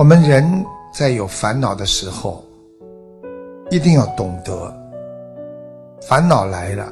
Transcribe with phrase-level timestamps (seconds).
[0.00, 2.42] 我们人在有烦恼的时候，
[3.68, 4.74] 一定要懂得，
[6.00, 6.90] 烦恼来了，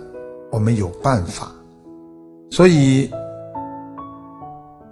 [0.51, 1.51] 我们有办法。
[2.51, 3.11] 所以，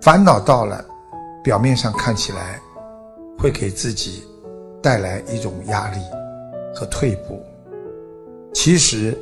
[0.00, 0.82] 烦恼到了，
[1.44, 2.58] 表面上看起来
[3.38, 4.24] 会给自己
[4.83, 5.98] 带来一种压力
[6.74, 7.38] 和退步。
[8.54, 9.14] 其实，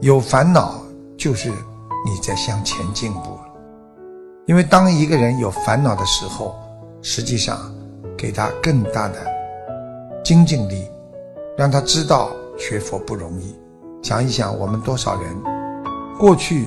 [0.00, 0.82] 有烦恼
[1.16, 3.44] 就是你在向前进步了。
[4.46, 6.52] 因为当一个人有烦恼的时候，
[7.00, 7.72] 实际上
[8.24, 9.18] 给他更大的
[10.24, 10.88] 精进力，
[11.58, 13.54] 让他知道学佛不容易。
[14.02, 15.36] 想一想，我们多少人
[16.18, 16.66] 过去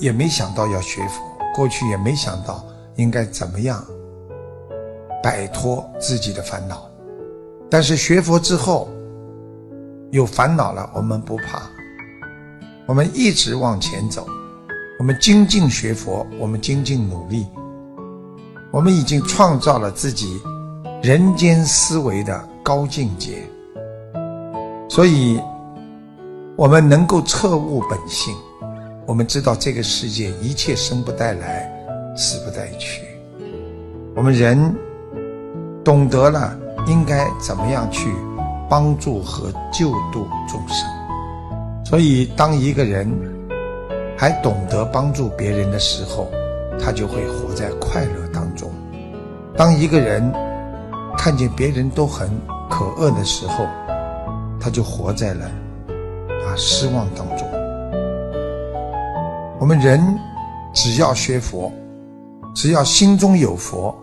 [0.00, 1.22] 也没想到要学佛，
[1.54, 2.64] 过去也没想到
[2.96, 3.80] 应该怎么样
[5.22, 6.90] 摆脱自己的烦恼，
[7.70, 8.88] 但是学佛之后
[10.10, 11.62] 有烦恼了，我们不怕，
[12.86, 14.26] 我们一直往前走。
[14.98, 17.46] 我们精进学佛，我们精进努力，
[18.72, 20.42] 我们已经创造了自己
[21.02, 23.42] 人间思维的高境界。
[24.88, 25.40] 所以，
[26.56, 28.34] 我们能够彻悟本性，
[29.06, 31.70] 我们知道这个世界一切生不带来，
[32.16, 33.02] 死不带去。
[34.14, 34.74] 我们人
[35.84, 38.10] 懂得了应该怎么样去
[38.68, 40.86] 帮助和救度众生。
[41.84, 43.08] 所以，当一个人。
[44.20, 46.28] 还懂得帮助别人的时候，
[46.76, 48.68] 他就会活在快乐当中。
[49.56, 50.20] 当一个人
[51.18, 52.30] 看见别人都很
[52.70, 53.66] 可恶的时候，
[54.60, 57.46] 他就活在了啊失望当中。
[59.58, 60.00] 我们人
[60.72, 61.72] 只要学佛，
[62.54, 63.94] 只要心中有佛，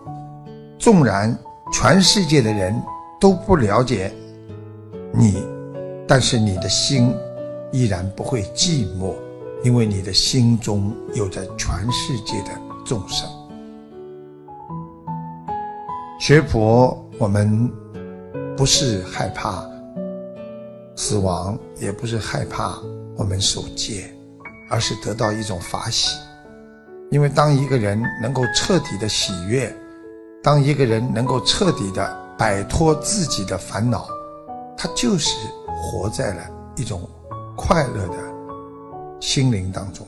[0.78, 1.36] 纵然
[1.72, 2.80] 全世界的人
[3.18, 4.12] 都不了解
[5.12, 5.42] 你，
[6.06, 7.12] 但是你的心
[7.72, 9.14] 依然不会寂寞。
[9.64, 12.50] 因为你的心中有着全世界的
[12.84, 13.26] 众生，
[16.20, 17.70] 学佛我们
[18.56, 19.64] 不是害怕
[20.94, 22.78] 死亡，也不是害怕
[23.16, 24.12] 我们受戒，
[24.70, 26.18] 而是得到一种法喜。
[27.10, 29.74] 因为当一个人能够彻底的喜悦，
[30.42, 34.08] 当一个人能够彻底的摆脱自己的烦恼，
[34.76, 35.30] 他就是
[35.66, 36.42] 活在了
[36.76, 37.00] 一种
[37.56, 38.16] 快乐的。
[39.20, 40.06] 心灵当中。